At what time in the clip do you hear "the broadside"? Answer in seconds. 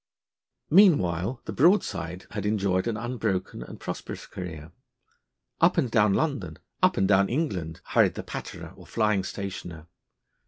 1.45-2.25